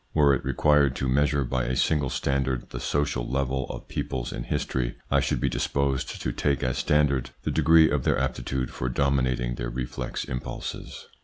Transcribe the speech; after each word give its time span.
Were 0.15 0.33
it 0.33 0.43
required 0.43 0.95
to 0.95 1.07
measure 1.07 1.43
by 1.43 1.65
a 1.65 1.75
single 1.75 2.09
standard 2.09 2.71
the 2.71 2.79
social 2.79 3.29
level 3.29 3.67
of 3.69 3.87
peoples 3.87 4.33
in 4.33 4.45
history, 4.45 4.97
I 5.11 5.19
should 5.19 5.39
be 5.39 5.47
disposed 5.47 6.19
to 6.21 6.31
take 6.31 6.63
as 6.63 6.79
standard 6.79 7.29
the 7.43 7.51
degree 7.51 7.87
of 7.87 8.03
their 8.03 8.17
aptitude 8.17 8.71
for 8.71 8.89
dominating 8.89 9.53
their 9.53 9.69
reflex 9.69 10.23
impulses. 10.25 11.05